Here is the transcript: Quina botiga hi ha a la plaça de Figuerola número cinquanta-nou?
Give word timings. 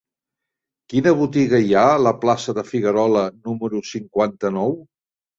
Quina 0.93 1.11
botiga 1.17 1.59
hi 1.65 1.75
ha 1.79 1.83
a 1.89 1.99
la 2.05 2.13
plaça 2.23 2.55
de 2.59 2.63
Figuerola 2.69 3.21
número 3.49 3.83
cinquanta-nou? 3.91 4.73